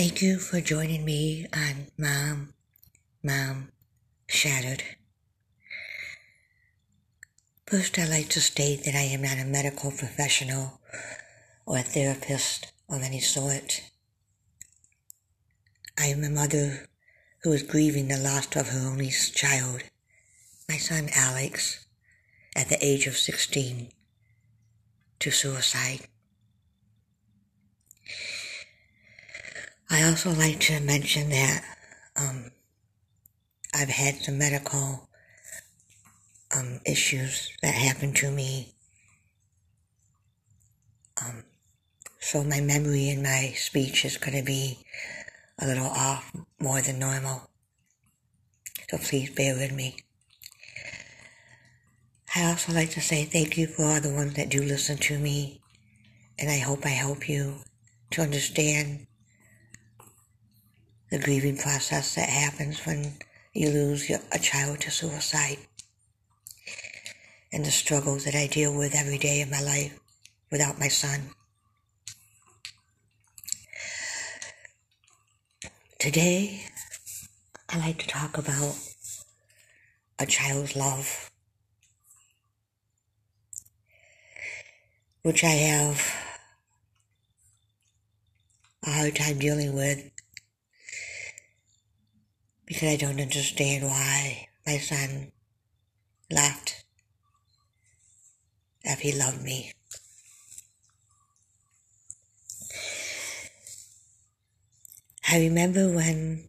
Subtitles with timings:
[0.00, 2.54] Thank you for joining me on Mom,
[3.22, 3.68] Mom,
[4.28, 4.82] Shattered.
[7.66, 10.80] First, I'd like to state that I am not a medical professional
[11.66, 13.82] or a therapist of any sort.
[15.98, 16.86] I am a mother
[17.42, 19.82] who is grieving the loss of her only child,
[20.66, 21.84] my son Alex,
[22.56, 23.90] at the age of 16,
[25.18, 26.08] to suicide.
[29.92, 31.64] I also like to mention that
[32.14, 32.52] um,
[33.74, 35.08] I've had some medical
[36.56, 38.72] um, issues that happened to me.
[41.20, 41.42] Um,
[42.20, 44.78] so my memory and my speech is going to be
[45.58, 47.50] a little off more than normal.
[48.88, 49.96] So please bear with me.
[52.36, 55.18] I also like to say thank you for all the ones that do listen to
[55.18, 55.60] me,
[56.38, 57.56] and I hope I help you
[58.12, 59.08] to understand
[61.10, 63.14] the grieving process that happens when
[63.52, 65.58] you lose your, a child to suicide
[67.52, 69.98] and the struggles that I deal with every day of my life
[70.52, 71.30] without my son.
[75.98, 76.62] Today,
[77.68, 78.78] I like to talk about
[80.18, 81.30] a child's love,
[85.22, 86.14] which I have
[88.86, 90.10] a hard time dealing with
[92.70, 95.32] because I don't understand why my son
[96.30, 96.84] left
[98.84, 99.72] if he loved me.
[105.28, 106.48] I remember when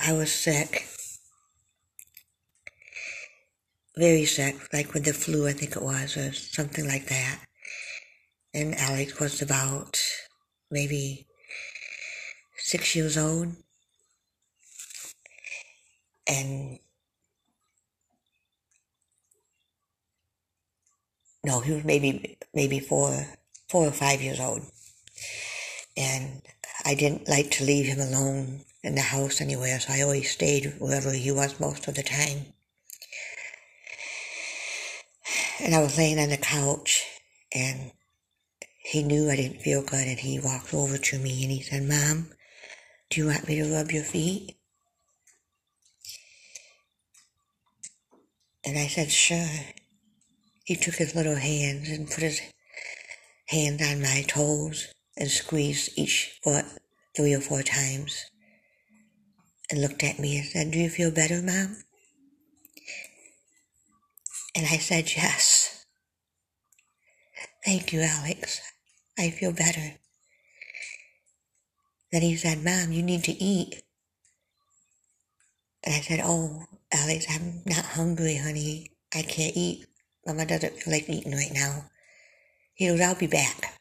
[0.00, 0.84] I was sick,
[3.96, 7.38] very sick, like with the flu, I think it was, or something like that.
[8.52, 10.00] And Alex was about
[10.68, 11.28] maybe
[12.56, 13.54] six years old
[16.30, 16.78] and
[21.44, 23.26] no, he was maybe maybe four
[23.68, 24.62] four or five years old,
[25.96, 26.42] and
[26.84, 30.74] I didn't like to leave him alone in the house anywhere, so I always stayed
[30.78, 32.46] wherever he was most of the time.
[35.58, 37.04] And I was laying on the couch,
[37.52, 37.92] and
[38.78, 41.82] he knew I didn't feel good, and he walked over to me and he said,
[41.88, 42.30] "Mom,
[43.10, 44.59] do you want me to rub your feet?"
[48.64, 49.48] And I said, sure.
[50.64, 52.40] He took his little hands and put his
[53.48, 56.64] hand on my toes and squeezed each foot
[57.16, 58.30] three or four times
[59.70, 61.76] and looked at me and said, Do you feel better, Mom?
[64.54, 65.84] And I said, Yes.
[67.64, 68.60] Thank you, Alex.
[69.18, 69.94] I feel better.
[72.12, 73.82] Then he said, Mom, you need to eat.
[75.84, 76.64] And I said, Oh,
[77.00, 78.90] Alex, I'm not hungry, honey.
[79.14, 79.86] I can't eat.
[80.26, 81.86] Mama doesn't feel like eating right now.
[82.74, 83.80] He goes, I'll be back.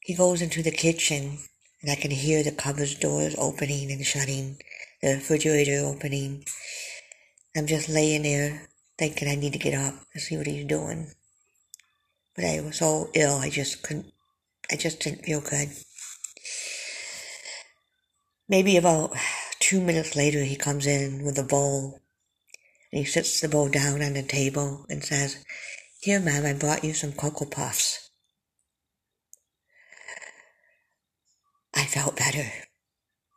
[0.00, 1.38] He goes into the kitchen,
[1.80, 4.58] and I can hear the cupboard doors opening and shutting,
[5.00, 6.44] the refrigerator opening.
[7.56, 8.68] I'm just laying there
[8.98, 11.10] thinking I need to get up and see what he's doing.
[12.36, 14.12] But I was so ill, I just couldn't,
[14.70, 15.70] I just didn't feel good.
[18.46, 19.16] Maybe about
[19.70, 22.00] two minutes later, he comes in with a bowl
[22.90, 25.44] and he sits the bowl down on the table and says,
[26.00, 28.10] Here, ma'am, I brought you some Cocoa Puffs.
[31.72, 32.50] I felt better.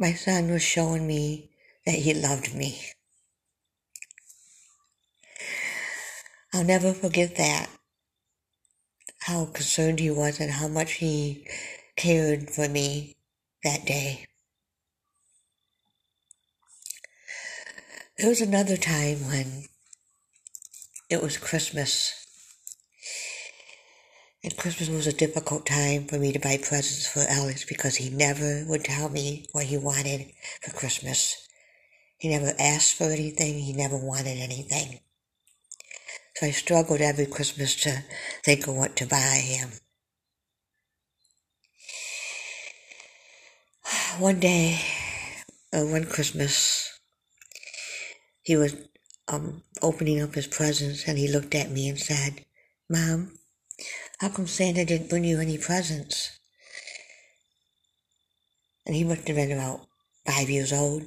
[0.00, 1.50] My son was showing me
[1.86, 2.80] that he loved me.
[6.52, 7.70] I'll never forget that.
[9.20, 11.46] How concerned he was and how much he
[11.94, 13.14] cared for me
[13.62, 14.26] that day.
[18.18, 19.66] There was another time when
[21.10, 22.14] it was Christmas.
[24.42, 28.08] And Christmas was a difficult time for me to buy presents for Alex because he
[28.08, 30.32] never would tell me what he wanted
[30.62, 31.46] for Christmas.
[32.16, 35.00] He never asked for anything, he never wanted anything.
[36.36, 38.02] So I struggled every Christmas to
[38.44, 39.72] think of what to buy him.
[44.18, 44.80] One day,
[45.74, 46.85] uh, one Christmas,
[48.46, 48.76] he was
[49.26, 52.44] um, opening up his presents and he looked at me and said,
[52.88, 53.32] Mom,
[54.20, 56.38] how come Santa didn't bring you any presents?
[58.86, 59.88] And he must have been about
[60.24, 61.02] five years old.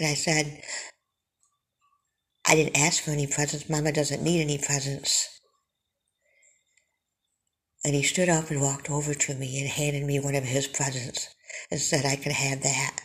[0.00, 0.62] And I said,
[2.44, 3.70] I didn't ask for any presents.
[3.70, 5.28] Mama doesn't need any presents.
[7.84, 10.66] And he stood up and walked over to me and handed me one of his
[10.66, 11.28] presents
[11.70, 12.96] and said I can have that.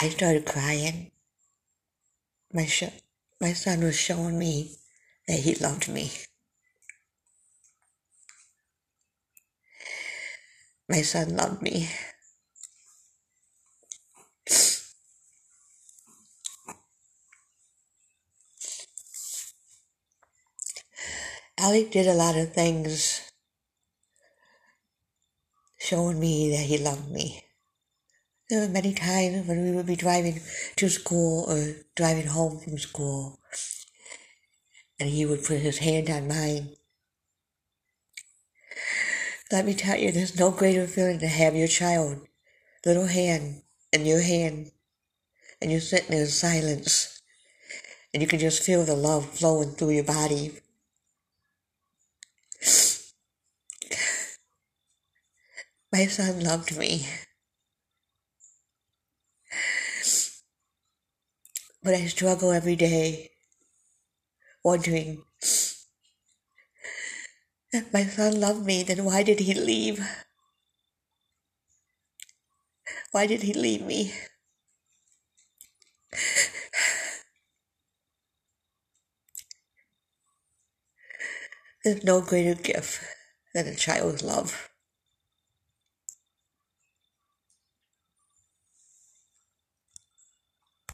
[0.00, 1.10] I started crying.
[2.52, 3.02] My, sh-
[3.40, 4.76] my son was showing me
[5.26, 6.12] that he loved me.
[10.88, 11.88] My son loved me.
[21.58, 23.32] Alex did a lot of things
[25.80, 27.47] showing me that he loved me.
[28.48, 30.40] There were many times when we would be driving
[30.76, 33.40] to school or driving home from school,
[34.98, 36.70] and he would put his hand on mine.
[39.52, 42.26] Let me tell you, there's no greater feeling to have your child,
[42.86, 43.62] little hand,
[43.92, 44.70] in your hand,
[45.60, 47.20] and you're sitting there in silence,
[48.14, 50.52] and you can just feel the love flowing through your body.
[55.92, 57.06] My son loved me.
[61.88, 63.30] But I struggle every day,
[64.62, 65.24] wondering
[67.72, 70.06] if my son loved me, then why did he leave?
[73.10, 74.12] Why did he leave me?
[81.84, 83.00] There's no greater gift
[83.54, 84.68] than a child's love.